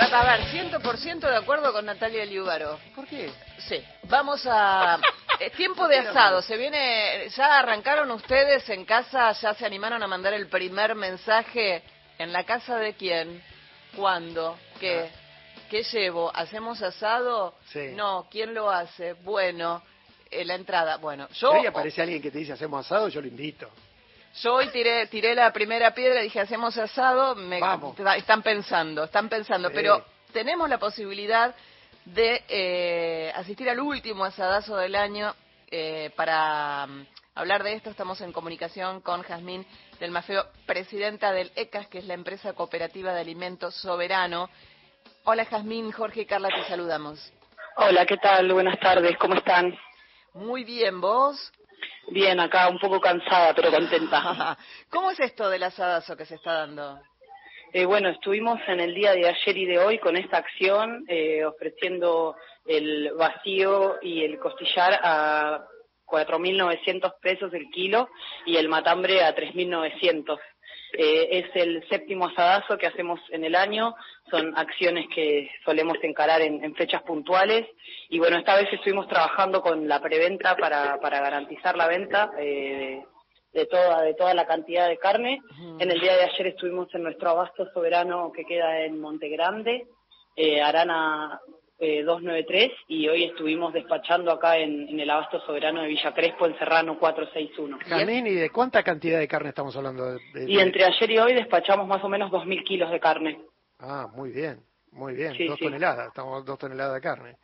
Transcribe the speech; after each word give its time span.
A 0.00 0.24
ver, 0.24 0.46
100% 0.46 1.20
de 1.20 1.36
acuerdo 1.36 1.72
con 1.72 1.84
Natalia 1.84 2.24
Liugaro. 2.24 2.78
¿Por 2.94 3.06
qué? 3.06 3.30
Sí, 3.68 3.84
vamos 4.04 4.46
a... 4.46 4.98
eh, 5.38 5.50
tiempo 5.50 5.86
de 5.86 5.98
asado, 6.08 6.40
se 6.40 6.56
viene... 6.56 7.28
¿Ya 7.36 7.58
arrancaron 7.58 8.10
ustedes 8.10 8.66
en 8.70 8.86
casa? 8.86 9.30
¿Ya 9.32 9.52
se 9.52 9.66
animaron 9.66 10.02
a 10.02 10.06
mandar 10.06 10.32
el 10.32 10.48
primer 10.48 10.94
mensaje? 10.94 11.82
¿En 12.18 12.32
la 12.32 12.44
casa 12.44 12.78
de 12.78 12.94
quién? 12.94 13.42
¿Cuándo? 13.94 14.58
¿Qué? 14.80 15.10
¿Qué 15.68 15.82
llevo? 15.82 16.34
¿Hacemos 16.34 16.80
asado? 16.82 17.54
Sí. 17.66 17.90
No, 17.94 18.26
¿quién 18.30 18.54
lo 18.54 18.70
hace? 18.70 19.12
Bueno, 19.12 19.82
eh, 20.30 20.44
la 20.46 20.54
entrada. 20.54 20.96
Bueno, 20.96 21.28
yo... 21.28 21.52
Si 21.52 21.58
hoy 21.58 21.66
aparece 21.66 22.00
alguien 22.00 22.22
que 22.22 22.30
te 22.30 22.38
dice 22.38 22.54
hacemos 22.54 22.86
asado, 22.86 23.08
yo 23.08 23.20
lo 23.20 23.28
invito. 23.28 23.70
Yo 24.42 24.54
hoy 24.54 24.68
tiré, 24.68 25.06
tiré 25.08 25.34
la 25.34 25.52
primera 25.52 25.92
piedra, 25.94 26.20
dije 26.20 26.40
hacemos 26.40 26.76
asado, 26.78 27.34
me, 27.34 27.60
Vamos. 27.60 27.96
están 28.16 28.42
pensando, 28.42 29.04
están 29.04 29.28
pensando, 29.28 29.68
Sí. 29.68 29.74
pero 29.74 30.04
tenemos 30.32 30.68
la 30.68 30.78
posibilidad 30.78 31.54
de 32.04 32.42
eh, 32.48 33.32
asistir 33.34 33.68
al 33.68 33.80
último 33.80 34.24
asadazo 34.24 34.76
del 34.76 34.94
año. 34.94 35.34
eh, 35.72 36.10
para 36.16 36.84
mm, 36.88 37.06
hablar 37.36 37.62
de 37.62 37.74
esto 37.74 37.90
estamos 37.90 38.20
en 38.22 38.32
comunicación 38.32 39.00
con 39.02 39.22
Jazmín 39.22 39.64
del 40.00 40.10
Mafeo, 40.10 40.46
presidenta 40.66 41.30
del 41.32 41.52
ECAS, 41.54 41.86
que 41.86 41.98
es 41.98 42.06
la 42.06 42.14
empresa 42.14 42.54
cooperativa 42.54 43.12
de 43.14 43.20
alimentos 43.20 43.74
soberano. 43.76 44.48
Hola 45.24 45.44
Jazmín, 45.44 45.92
Jorge 45.92 46.22
y 46.22 46.26
Carla, 46.26 46.48
te 46.48 46.64
saludamos. 46.68 47.32
Hola, 47.76 48.04
¿qué 48.04 48.16
tal? 48.16 48.52
Buenas 48.52 48.80
tardes, 48.80 49.16
¿cómo 49.18 49.34
están? 49.36 49.76
Muy 50.34 50.64
bien, 50.64 51.00
¿vos? 51.00 51.52
Bien, 52.10 52.40
acá 52.40 52.68
un 52.68 52.78
poco 52.80 53.00
cansada, 53.00 53.54
pero 53.54 53.70
contenta. 53.70 54.58
¿Cómo 54.90 55.12
es 55.12 55.20
esto 55.20 55.48
del 55.48 55.62
asadazo 55.62 56.16
que 56.16 56.24
se 56.24 56.34
está 56.34 56.54
dando? 56.54 57.00
Eh, 57.72 57.84
bueno, 57.84 58.08
estuvimos 58.08 58.58
en 58.66 58.80
el 58.80 58.92
día 58.94 59.12
de 59.12 59.28
ayer 59.28 59.56
y 59.56 59.64
de 59.64 59.78
hoy 59.78 59.98
con 60.00 60.16
esta 60.16 60.38
acción 60.38 61.04
eh, 61.06 61.44
ofreciendo 61.44 62.34
el 62.66 63.12
vacío 63.12 63.98
y 64.02 64.24
el 64.24 64.40
costillar 64.40 64.98
a 65.04 65.64
4.900 66.06 67.14
pesos 67.22 67.54
el 67.54 67.70
kilo 67.70 68.08
y 68.44 68.56
el 68.56 68.68
matambre 68.68 69.22
a 69.22 69.32
3.900. 69.32 70.36
Eh, 70.92 71.28
es 71.30 71.46
el 71.54 71.86
séptimo 71.88 72.26
asadazo 72.26 72.76
que 72.78 72.86
hacemos 72.86 73.20
en 73.30 73.44
el 73.44 73.54
año, 73.54 73.94
son 74.30 74.56
acciones 74.56 75.06
que 75.14 75.50
solemos 75.64 75.98
encarar 76.02 76.40
en, 76.42 76.64
en 76.64 76.74
fechas 76.74 77.02
puntuales. 77.02 77.66
Y 78.08 78.18
bueno, 78.18 78.36
esta 78.38 78.56
vez 78.56 78.72
estuvimos 78.72 79.08
trabajando 79.08 79.62
con 79.62 79.88
la 79.88 80.00
preventa 80.00 80.56
para, 80.56 80.98
para 81.00 81.20
garantizar 81.20 81.76
la 81.76 81.88
venta 81.88 82.30
eh, 82.38 83.02
de 83.52 83.66
toda 83.66 84.02
de 84.02 84.14
toda 84.14 84.34
la 84.34 84.46
cantidad 84.46 84.88
de 84.88 84.98
carne. 84.98 85.42
En 85.78 85.90
el 85.90 86.00
día 86.00 86.14
de 86.16 86.24
ayer 86.24 86.48
estuvimos 86.48 86.94
en 86.94 87.02
nuestro 87.02 87.30
abasto 87.30 87.66
soberano 87.72 88.30
que 88.32 88.44
queda 88.44 88.80
en 88.84 89.00
Monte 89.00 89.28
Grande, 89.28 89.86
eh, 90.36 90.62
Arana 90.62 91.40
eh, 91.80 92.02
293, 92.02 92.70
y 92.88 93.08
hoy 93.08 93.24
estuvimos 93.24 93.72
despachando 93.72 94.30
acá 94.30 94.58
en, 94.58 94.88
en 94.88 95.00
el 95.00 95.08
abasto 95.10 95.40
soberano 95.46 95.82
de 95.82 95.88
Villa 95.88 96.12
Crespo, 96.14 96.46
en 96.46 96.58
Serrano 96.58 96.98
461. 96.98 97.78
Jamín, 97.86 98.26
¿y 98.26 98.34
de 98.34 98.50
cuánta 98.50 98.82
cantidad 98.82 99.18
de 99.18 99.26
carne 99.28 99.48
estamos 99.48 99.74
hablando? 99.76 100.04
De- 100.12 100.20
de- 100.34 100.50
Y 100.50 100.58
entre 100.58 100.84
ayer 100.84 101.10
y 101.10 101.18
hoy 101.18 101.34
despachamos 101.34 101.86
más 101.88 102.02
o 102.04 102.08
menos 102.08 102.30
2.000 102.30 102.62
kilos 102.64 102.90
de 102.90 103.00
carne. 103.00 103.40
Ah, 103.78 104.06
muy 104.14 104.30
bien, 104.30 104.60
muy 104.92 105.14
bien. 105.14 105.34
Sí, 105.34 105.46
dos 105.46 105.58
sí. 105.58 105.64
toneladas, 105.64 106.08
estamos 106.08 106.44
dos 106.44 106.58
toneladas 106.58 106.94
de 106.94 107.00
carne. 107.00 107.36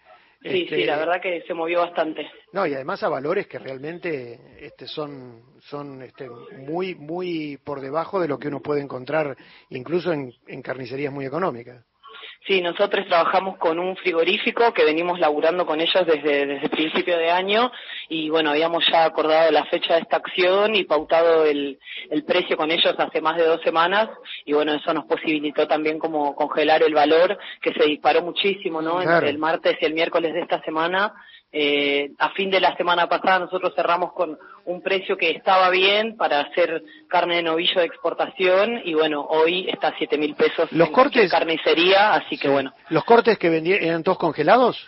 Sí, 0.43 0.65
Este, 0.65 0.77
sí, 0.77 0.85
la 0.85 0.99
verdad 0.99 1.21
que 1.21 1.43
se 1.47 1.55
movió 1.55 1.81
bastante. 1.81 2.31
No, 2.53 2.67
y 2.67 2.75
además 2.75 3.03
a 3.03 3.09
valores 3.09 3.47
que 3.49 3.59
realmente 3.59 4.39
este, 4.61 4.87
son, 4.87 5.43
son 5.61 6.03
este, 6.03 6.29
muy, 6.59 6.95
muy 6.95 7.57
por 7.65 7.81
debajo 7.81 8.21
de 8.21 8.29
lo 8.29 8.39
que 8.39 8.49
uno 8.49 8.61
puede 8.61 8.83
encontrar 8.83 9.35
incluso 9.71 10.13
en, 10.13 10.31
en 10.47 10.61
carnicerías 10.61 11.11
muy 11.13 11.25
económicas. 11.25 11.83
Sí, 12.47 12.61
nosotros 12.61 13.07
trabajamos 13.09 13.59
con 13.59 13.81
un 13.81 13.97
frigorífico 13.97 14.73
que 14.73 14.85
venimos 14.85 15.19
laburando 15.19 15.67
con 15.67 15.81
ellos 15.81 16.07
desde, 16.07 16.47
desde 16.47 16.69
principio 16.69 17.19
de 17.19 17.29
año 17.29 17.73
y 18.09 18.31
bueno, 18.31 18.51
habíamos 18.51 18.87
ya 18.89 19.05
acordado 19.05 19.51
la 19.51 19.65
fecha 19.65 19.95
de 19.95 20.03
esta 20.03 20.19
acción 20.19 20.77
y 20.77 20.85
pautado 20.85 21.45
el, 21.45 21.81
el 22.09 22.25
precio 22.25 22.57
con 22.57 22.71
ellos 22.71 22.95
hace 22.97 23.21
más 23.21 23.37
de 23.37 23.47
dos 23.47 23.61
semanas 23.63 24.09
y 24.45 24.53
bueno, 24.53 24.75
eso 24.75 24.95
nos 24.95 25.07
posibilitó 25.07 25.67
también 25.67 25.99
como 25.99 26.37
congelar 26.37 26.85
el 26.85 26.95
valor 26.95 27.37
que 27.61 27.73
se 27.73 27.85
disparó 27.85 28.23
muchísimo, 28.23 28.81
¿no? 28.81 28.99
Claro. 28.99 29.15
Entre 29.15 29.31
el 29.31 29.39
martes 29.39 29.77
y 29.81 29.85
el 29.85 29.95
miércoles 29.95 30.33
de 30.33 30.41
esta 30.43 30.63
semana. 30.63 31.15
Eh, 31.59 32.11
a 32.19 32.29
fin 32.33 32.51
de 32.51 32.61
la 32.61 32.77
semana 32.77 33.09
pasada 33.09 33.39
nosotros 33.39 33.73
cerramos 33.75 34.13
con 34.13 34.39
un 34.67 34.83
precio 34.83 35.17
que 35.17 35.31
estaba 35.31 35.71
bien 35.71 36.15
para 36.19 36.41
hacer 36.41 36.83
carne 37.09 37.37
de 37.37 37.43
novillo 37.45 37.81
de 37.81 37.87
exportación 37.87 38.83
y 38.85 38.93
bueno, 38.93 39.23
hoy 39.23 39.67
está 39.71 39.89
a 39.89 39.97
siete 39.97 40.19
mil 40.19 40.35
pesos 40.35 40.71
Los 40.73 40.89
en 40.89 40.95
cortes- 40.95 41.31
carnicería, 41.31 42.13
así 42.13 42.37
que 42.37 42.49
bueno. 42.51 42.75
¿Los 42.91 43.05
cortes 43.05 43.39
que 43.39 43.49
vendían 43.49 43.83
eran 43.83 44.03
todos 44.03 44.19
congelados? 44.19 44.87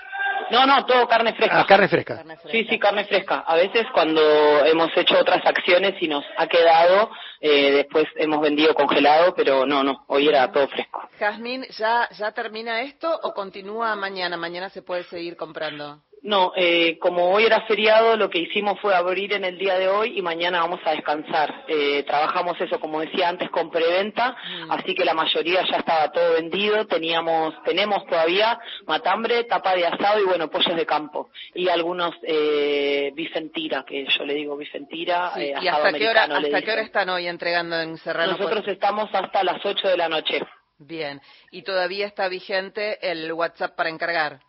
No, 0.51 0.67
no, 0.67 0.84
todo 0.84 1.09
carne 1.09 1.33
fresca. 1.34 1.61
Ah, 1.61 1.67
carne 1.67 1.89
fresca. 1.89 2.17
Carne 2.17 2.37
fresca. 2.37 2.51
Sí, 2.53 2.67
sí, 2.69 2.78
carne 2.78 3.05
fresca. 3.05 3.45
A 3.47 3.55
veces 3.57 3.87
cuando 3.93 4.21
hemos 4.67 4.89
hecho 4.97 5.19
otras 5.19 5.45
acciones 5.47 5.95
y 6.03 6.09
nos 6.09 6.25
ha 6.37 6.47
quedado, 6.47 7.11
eh, 7.41 7.71
después 7.73 8.05
hemos 8.17 8.41
vendido 8.43 8.75
congelado, 8.75 9.34
pero 9.34 9.65
no, 9.67 9.83
no, 9.83 10.05
hoy 10.09 10.28
era 10.28 10.51
todo 10.53 10.69
fresco. 10.69 11.09
Jazmín, 11.19 11.65
¿ya, 11.78 12.09
¿ya 12.19 12.33
termina 12.33 12.83
esto 12.83 13.09
o 13.23 13.33
continúa 13.33 13.95
mañana? 13.97 14.37
Mañana 14.37 14.69
se 14.71 14.83
puede 14.83 15.05
seguir 15.05 15.37
comprando. 15.37 16.01
No, 16.23 16.53
eh, 16.56 16.99
como 16.99 17.31
hoy 17.31 17.45
era 17.45 17.62
feriado, 17.67 18.17
lo 18.17 18.29
que 18.29 18.41
hicimos 18.41 18.79
fue 18.81 18.95
abrir 18.95 19.33
en 19.33 19.45
el 19.45 19.56
día 19.56 19.79
de 19.79 19.89
hoy 19.89 20.19
y 20.19 20.23
mañana 20.23 20.61
vamos 20.61 20.81
a 20.84 20.91
descansar. 20.91 21.65
Eh, 21.69 22.03
trabajamos 22.05 22.61
eso, 22.61 22.81
como 22.81 23.01
decía 23.01 23.29
antes, 23.29 23.49
con 23.51 23.71
preventa, 23.71 24.37
Mm. 24.67 24.71
así 24.73 24.95
que 24.95 25.05
la 25.05 25.15
mayoría 25.15 25.65
ya 25.71 25.77
estaba 25.78 26.11
todo 26.11 26.33
vendido. 26.34 26.87
Teníamos, 26.87 27.55
tenemos 27.62 28.05
todavía 28.07 28.59
matambre, 28.87 29.45
tapa 29.45 29.75
de 29.75 29.87
asado 29.87 30.21
y 30.21 30.25
bueno, 30.25 30.51
pollos 30.51 30.77
de 30.77 30.84
campo 30.87 31.31
y 31.55 31.69
algunos 31.69 32.15
eh, 32.23 33.12
bifentira, 33.15 33.84
que 33.87 34.05
yo 34.07 34.25
le 34.25 34.34
digo 34.34 34.57
bifentira, 34.57 35.33
Sí, 35.34 35.43
eh, 35.43 35.55
¿Y 35.61 35.69
hasta 35.69 35.93
qué 35.93 36.09
hora, 36.09 36.25
hasta 36.25 36.62
qué 36.62 36.73
hora 36.73 36.83
están 36.83 37.09
hoy 37.11 37.28
entregando 37.28 37.81
en 37.81 37.97
Serrano? 37.99 38.33
Nosotros 38.33 38.67
estamos 38.67 39.09
hasta 39.12 39.45
las 39.45 39.65
8 39.65 39.89
de 39.89 39.97
la 39.97 40.09
noche. 40.09 40.41
Bien. 40.78 41.21
¿Y 41.51 41.62
todavía 41.62 42.07
está 42.07 42.28
vigente 42.28 42.99
el 43.11 43.33
WhatsApp 43.33 43.75
para 43.77 43.89
encargar? 43.91 44.41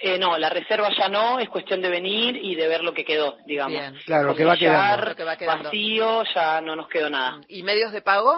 Eh, 0.00 0.18
no, 0.18 0.36
la 0.38 0.48
reserva 0.50 0.90
ya 0.96 1.08
no, 1.08 1.38
es 1.38 1.48
cuestión 1.48 1.80
de 1.80 1.88
venir 1.88 2.36
y 2.36 2.54
de 2.54 2.68
ver 2.68 2.82
lo 2.84 2.92
que 2.92 3.04
quedó, 3.04 3.36
digamos. 3.46 3.72
Bien. 3.78 3.94
Claro, 4.04 4.28
lo 4.28 4.34
que 4.36 4.44
va 4.44 4.56
quedando. 4.56 5.06
Lo 5.10 5.16
que 5.16 5.24
va 5.24 5.36
quedando. 5.36 5.64
Vacío, 5.64 6.22
ya 6.34 6.60
no 6.60 6.76
nos 6.76 6.88
quedó 6.88 7.08
nada. 7.10 7.40
¿Y 7.48 7.62
medios 7.62 7.92
de 7.92 8.02
pago? 8.02 8.34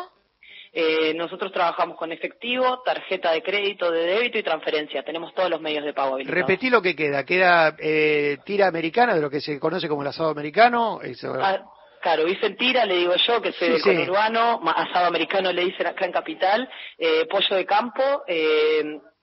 Eh, 0.72 1.14
nosotros 1.14 1.50
trabajamos 1.50 1.96
con 1.96 2.12
efectivo, 2.12 2.82
tarjeta 2.84 3.32
de 3.32 3.42
crédito, 3.42 3.90
de 3.90 4.04
débito 4.04 4.38
y 4.38 4.42
transferencia. 4.42 5.02
Tenemos 5.02 5.34
todos 5.34 5.48
los 5.50 5.60
medios 5.60 5.84
de 5.84 5.94
pago 5.94 6.14
habilitados. 6.14 6.40
Repetí 6.46 6.68
lo 6.70 6.82
que 6.82 6.94
queda. 6.94 7.24
Queda 7.24 7.74
eh, 7.78 8.36
tira 8.44 8.66
americana, 8.68 9.14
de 9.14 9.20
lo 9.22 9.30
que 9.30 9.40
se 9.40 9.58
conoce 9.58 9.88
como 9.88 10.02
el 10.02 10.08
asado 10.08 10.28
americano. 10.30 11.00
eso- 11.02 11.34
Ah, 11.40 11.58
claro, 12.02 12.24
bife 12.26 12.46
en 12.46 12.56
tira, 12.56 12.84
le 12.84 12.96
digo 12.98 13.14
yo, 13.16 13.40
que 13.40 13.50
soy 13.52 13.68
Sí, 13.68 13.72
del 13.72 13.80
sí. 13.82 13.88
conurbano, 13.88 14.60
asado 14.76 15.06
americano 15.06 15.50
le 15.52 15.64
dicen 15.64 15.86
acá 15.86 16.04
en 16.04 16.12
Capital, 16.12 16.68
eh, 16.98 17.26
pollo 17.28 17.56
de 17.56 17.64
campo, 17.66 18.22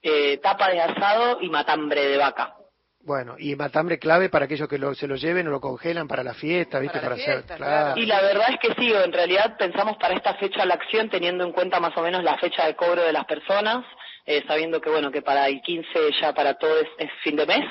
eh, 0.02 0.38
tapa 0.38 0.70
de 0.70 0.80
asado 0.80 1.38
y 1.40 1.48
matambre 1.48 2.06
de 2.06 2.16
vaca. 2.18 2.54
Bueno, 3.00 3.36
y 3.38 3.54
matambre 3.54 4.00
clave 4.00 4.28
para 4.28 4.46
aquellos 4.46 4.68
que 4.68 4.78
lo- 4.78 4.94
se 4.94 5.06
lo 5.06 5.14
lleven 5.14 5.46
o 5.46 5.50
lo 5.52 5.60
congelan 5.60 6.08
para 6.08 6.24
la 6.24 6.34
fiesta, 6.34 6.80
¿viste? 6.80 6.98
Para 6.98 7.14
hacer. 7.14 7.34
fiesta, 7.36 7.54
claro. 7.56 8.00
Y 8.00 8.04
la 8.06 8.20
verdad 8.20 8.48
es 8.50 8.58
que 8.58 8.74
sí, 8.82 8.92
en 8.92 9.12
realidad 9.12 9.56
pensamos 9.56 9.96
para 9.98 10.14
esta 10.14 10.34
fecha 10.34 10.64
la 10.66 10.74
acción 10.74 11.08
teniendo 11.08 11.44
en 11.44 11.52
cuenta 11.52 11.78
más 11.78 11.96
o 11.96 12.02
menos 12.02 12.24
la 12.24 12.36
fecha 12.38 12.66
de 12.66 12.74
cobro 12.74 13.02
de 13.02 13.12
las 13.12 13.24
personas, 13.24 13.84
eh, 14.26 14.42
sabiendo 14.48 14.80
que 14.80 14.90
bueno, 14.90 15.12
que 15.12 15.22
para 15.22 15.46
el 15.46 15.60
15 15.62 16.10
ya 16.20 16.32
para 16.34 16.54
todo 16.54 16.80
es, 16.80 16.88
es 16.98 17.10
fin 17.22 17.36
de 17.36 17.46
mes 17.46 17.64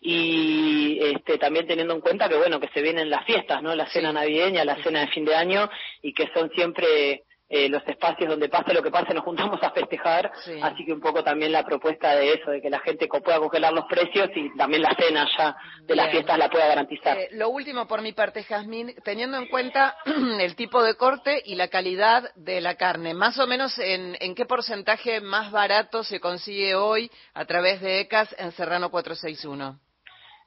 y 0.00 0.98
este, 1.02 1.38
también 1.38 1.66
teniendo 1.66 1.94
en 1.94 2.00
cuenta 2.00 2.28
que 2.28 2.34
bueno, 2.36 2.60
que 2.60 2.68
se 2.74 2.82
vienen 2.82 3.08
las 3.10 3.24
fiestas, 3.24 3.62
¿no? 3.62 3.74
La 3.74 3.86
cena 3.86 4.08
Sí. 4.10 4.14
navideña, 4.16 4.64
la 4.64 4.82
cena 4.82 5.00
de 5.00 5.08
fin 5.08 5.24
de 5.24 5.34
año 5.36 5.70
y 6.02 6.12
que 6.12 6.28
son 6.34 6.50
siempre 6.50 7.22
eh, 7.48 7.68
los 7.68 7.86
espacios 7.86 8.28
donde 8.30 8.48
pase 8.48 8.72
lo 8.72 8.82
que 8.82 8.90
pase 8.90 9.12
nos 9.14 9.24
juntamos 9.24 9.62
a 9.62 9.70
festejar, 9.70 10.32
Sí. 10.44 10.58
así 10.62 10.84
que 10.84 10.92
un 10.92 11.00
poco 11.00 11.22
también 11.22 11.52
la 11.52 11.62
propuesta 11.64 12.14
de 12.16 12.32
eso, 12.32 12.50
de 12.50 12.60
que 12.62 12.70
la 12.70 12.80
gente 12.80 13.06
pueda 13.06 13.38
congelar 13.38 13.72
los 13.72 13.84
precios 13.86 14.30
y 14.34 14.54
también 14.56 14.82
la 14.82 14.94
cena 14.98 15.28
ya 15.36 15.56
de 15.82 15.94
las 15.94 16.06
Bien. 16.06 16.12
fiestas 16.16 16.38
la 16.38 16.48
pueda 16.50 16.66
garantizar. 16.66 17.18
Eh, 17.18 17.28
lo 17.32 17.50
último 17.50 17.86
por 17.86 18.02
mi 18.02 18.12
parte, 18.12 18.42
Jazmín, 18.42 18.94
teniendo 19.04 19.36
en 19.38 19.46
cuenta 19.48 19.94
el 20.40 20.56
tipo 20.56 20.82
de 20.82 20.94
corte 20.96 21.42
y 21.44 21.54
la 21.56 21.68
calidad 21.68 22.30
de 22.34 22.60
la 22.60 22.76
carne, 22.76 23.14
más 23.14 23.38
o 23.38 23.46
menos 23.46 23.78
en, 23.78 24.16
en 24.20 24.34
qué 24.34 24.46
porcentaje 24.46 25.20
más 25.20 25.50
barato 25.52 26.02
se 26.02 26.20
consigue 26.20 26.74
hoy 26.74 27.10
a 27.34 27.44
través 27.44 27.80
de 27.80 28.00
ECAS 28.00 28.34
en 28.38 28.52
Serrano 28.52 28.90
461. 28.90 29.78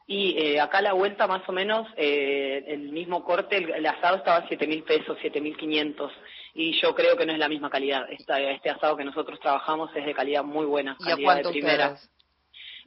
Y 0.09 0.37
eh, 0.37 0.59
acá 0.61 0.77
a 0.77 0.81
la 0.81 0.93
vuelta 0.93 1.27
más 1.27 1.47
o 1.49 1.51
menos 1.51 1.85
eh, 1.97 2.63
el 2.67 2.89
mismo 2.91 3.23
corte, 3.25 3.57
el, 3.57 3.69
el 3.71 3.85
asado 3.85 4.17
estaba 4.17 4.37
a 4.37 4.47
siete 4.47 4.65
mil 4.65 4.83
pesos, 4.83 5.17
siete 5.19 5.41
mil 5.41 5.57
quinientos 5.57 6.11
y 6.53 6.79
yo 6.81 6.95
creo 6.95 7.17
que 7.17 7.25
no 7.25 7.33
es 7.33 7.39
la 7.39 7.49
misma 7.49 7.69
calidad. 7.69 8.09
Esta- 8.09 8.39
este 8.39 8.69
asado 8.69 8.95
que 8.95 9.03
nosotros 9.03 9.39
trabajamos 9.39 9.89
es 9.95 10.05
de 10.05 10.13
calidad 10.13 10.43
muy 10.43 10.65
buena, 10.65 10.95
¿Y 10.99 11.03
a 11.03 11.09
calidad 11.11 11.25
cuánto 11.27 11.49
de 11.49 11.53
primera. 11.53 11.89
ustedes? 11.91 12.11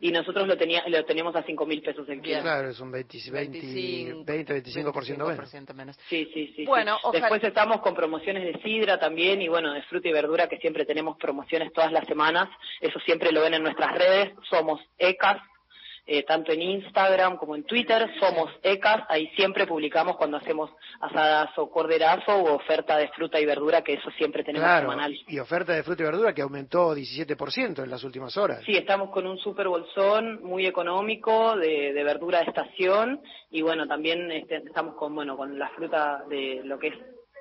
y 0.02 0.12
nosotros 0.12 0.48
lo, 0.48 0.56
tenía, 0.56 0.82
lo 0.88 1.04
tenemos 1.04 1.36
a 1.36 1.42
5 1.42 1.66
mil 1.66 1.82
pesos 1.82 2.08
el 2.08 2.22
kilo. 2.22 2.40
Claro, 2.40 2.70
es 2.70 2.80
un 2.80 2.90
20, 2.90 3.18
20, 3.32 4.24
20 4.24 4.62
25%, 4.82 5.74
menos. 5.74 5.96
Sí, 6.08 6.30
sí, 6.32 6.54
sí. 6.56 6.64
Bueno, 6.64 6.96
Después 7.12 7.44
estamos 7.44 7.82
con 7.82 7.94
promociones 7.94 8.44
de 8.44 8.62
sidra 8.62 8.98
también 8.98 9.42
y 9.42 9.48
bueno, 9.48 9.74
de 9.74 9.82
fruta 9.82 10.08
y 10.08 10.12
verdura 10.12 10.48
que 10.48 10.56
siempre 10.56 10.86
tenemos 10.86 11.18
promociones 11.18 11.70
todas 11.74 11.92
las 11.92 12.06
semanas. 12.06 12.48
Eso 12.80 12.98
siempre 13.00 13.30
lo 13.30 13.42
ven 13.42 13.52
en 13.52 13.62
nuestras 13.62 13.92
redes. 13.94 14.32
Somos 14.48 14.80
ECAS, 14.96 15.36
eh, 16.06 16.24
tanto 16.24 16.52
en 16.52 16.62
Instagram 16.62 17.36
como 17.36 17.56
en 17.56 17.64
Twitter, 17.64 18.10
somos 18.18 18.50
ECAS, 18.62 19.04
ahí 19.08 19.28
siempre 19.36 19.66
publicamos 19.66 20.16
cuando 20.16 20.38
hacemos 20.38 20.70
asadas 21.00 21.50
o 21.56 21.70
corderazo 21.70 22.34
o 22.36 22.54
oferta 22.54 22.96
de 22.96 23.08
fruta 23.08 23.40
y 23.40 23.46
verdura, 23.46 23.82
que 23.82 23.94
eso 23.94 24.10
siempre 24.18 24.44
tenemos 24.44 24.68
semanal. 24.80 25.16
Y 25.28 25.38
oferta 25.38 25.72
de 25.72 25.82
fruta 25.82 26.02
y 26.02 26.06
verdura 26.06 26.34
que 26.34 26.42
aumentó 26.42 26.94
17% 26.94 27.82
en 27.82 27.90
las 27.90 28.04
últimas 28.04 28.36
horas. 28.36 28.62
Sí, 28.64 28.76
estamos 28.76 29.10
con 29.10 29.26
un 29.26 29.38
super 29.38 29.68
bolsón 29.68 30.42
muy 30.42 30.66
económico 30.66 31.56
de, 31.56 31.92
verdura 32.04 32.40
de 32.40 32.46
estación 32.46 33.20
y 33.50 33.62
bueno, 33.62 33.86
también 33.86 34.30
este, 34.32 34.56
estamos 34.56 34.94
con, 34.96 35.14
bueno, 35.14 35.36
con 35.36 35.58
la 35.58 35.68
fruta 35.70 36.24
de 36.28 36.60
lo 36.64 36.78
que 36.78 36.88
es 36.88 36.94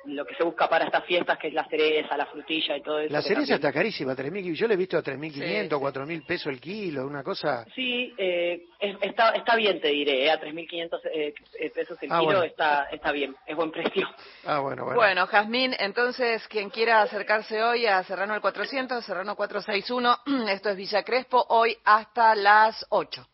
lo 0.05 0.25
que 0.25 0.35
se 0.35 0.43
busca 0.43 0.67
para 0.69 0.85
estas 0.85 1.03
fiestas, 1.05 1.37
que 1.37 1.49
es 1.49 1.53
la 1.53 1.65
cereza, 1.65 2.17
la 2.17 2.25
frutilla 2.25 2.77
y 2.77 2.81
todo 2.81 2.99
eso. 2.99 3.13
La 3.13 3.21
cereza 3.21 3.55
está 3.55 3.71
carísima, 3.71 4.15
3.000, 4.15 4.53
yo 4.53 4.67
le 4.67 4.73
he 4.73 4.77
visto 4.77 4.97
a 4.97 5.03
3.500, 5.03 5.69
4.000 5.69 6.25
pesos 6.25 6.47
el 6.47 6.59
kilo, 6.59 7.05
una 7.05 7.23
cosa... 7.23 7.65
Sí, 7.75 8.13
eh, 8.17 8.65
está, 8.79 9.31
está 9.31 9.55
bien, 9.55 9.79
te 9.81 9.89
diré, 9.89 10.25
eh, 10.25 10.31
a 10.31 10.39
3.500 10.39 10.99
eh, 11.11 11.33
pesos 11.73 11.97
el 12.01 12.11
ah, 12.11 12.19
kilo 12.19 12.43
está, 12.43 12.83
está 12.91 13.11
bien, 13.11 13.35
es 13.45 13.55
buen 13.55 13.71
precio. 13.71 14.07
Ah, 14.45 14.59
bueno, 14.59 14.83
bueno. 14.83 14.99
Bueno, 14.99 15.27
Jazmín, 15.27 15.75
entonces, 15.79 16.47
quien 16.47 16.69
quiera 16.69 17.01
acercarse 17.01 17.61
hoy 17.61 17.85
a 17.85 18.03
Serrano 18.03 18.35
el 18.35 18.41
400, 18.41 19.03
Serrano 19.03 19.35
461, 19.35 20.17
esto 20.49 20.69
es 20.69 20.75
Villa 20.75 21.03
Crespo, 21.03 21.45
hoy 21.49 21.77
hasta 21.83 22.35
las 22.35 22.85
8. 22.89 23.25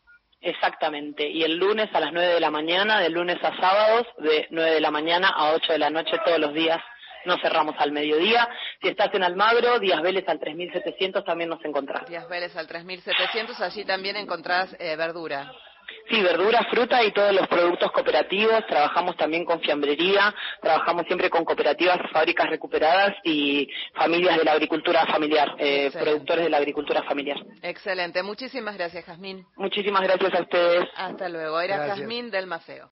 Exactamente, 0.46 1.28
y 1.28 1.42
el 1.42 1.56
lunes 1.56 1.88
a 1.92 1.98
las 1.98 2.12
9 2.12 2.34
de 2.34 2.40
la 2.40 2.52
mañana, 2.52 3.00
de 3.00 3.10
lunes 3.10 3.36
a 3.42 3.56
sábados, 3.56 4.06
de 4.18 4.46
9 4.50 4.74
de 4.74 4.80
la 4.80 4.92
mañana 4.92 5.28
a 5.28 5.54
8 5.54 5.72
de 5.72 5.78
la 5.80 5.90
noche 5.90 6.16
todos 6.24 6.38
los 6.38 6.54
días, 6.54 6.80
no 7.24 7.36
cerramos 7.38 7.74
al 7.80 7.90
mediodía. 7.90 8.48
Si 8.80 8.86
estás 8.86 9.12
en 9.14 9.24
Almagro, 9.24 9.80
Díaz 9.80 10.00
Vélez 10.02 10.24
al 10.28 10.38
3700 10.38 11.24
también 11.24 11.50
nos 11.50 11.64
encontrás. 11.64 12.08
Díaz 12.08 12.28
Vélez 12.28 12.56
al 12.56 12.68
3700, 12.68 13.60
allí 13.60 13.84
también 13.84 14.14
encontrás 14.14 14.76
eh, 14.78 14.94
verdura. 14.94 15.50
Sí, 16.10 16.22
verdura, 16.22 16.66
fruta 16.70 17.02
y 17.02 17.12
todos 17.12 17.34
los 17.34 17.46
productos 17.48 17.90
cooperativos. 17.92 18.66
Trabajamos 18.66 19.16
también 19.16 19.44
con 19.44 19.60
fiambrería, 19.60 20.34
trabajamos 20.60 21.06
siempre 21.06 21.30
con 21.30 21.44
cooperativas, 21.44 21.98
fábricas 22.12 22.48
recuperadas 22.48 23.14
y 23.24 23.68
familias 23.94 24.38
de 24.38 24.44
la 24.44 24.52
agricultura 24.52 25.06
familiar, 25.06 25.54
eh, 25.58 25.90
productores 25.92 26.44
de 26.44 26.50
la 26.50 26.58
agricultura 26.58 27.02
familiar. 27.02 27.38
Excelente. 27.62 28.22
Muchísimas 28.22 28.76
gracias, 28.76 29.04
Jazmín. 29.04 29.46
Muchísimas 29.56 30.02
gracias 30.02 30.34
a 30.34 30.42
ustedes. 30.42 30.88
Hasta 30.96 31.28
luego. 31.28 31.60
Era 31.60 31.78
Jazmín 31.88 32.30
del 32.30 32.46
Mafeo. 32.46 32.84